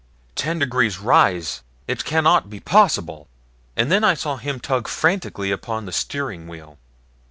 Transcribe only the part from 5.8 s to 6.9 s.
the steering wheel.